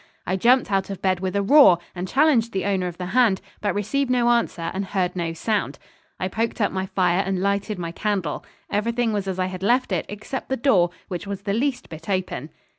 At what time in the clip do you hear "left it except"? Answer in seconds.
9.61-10.49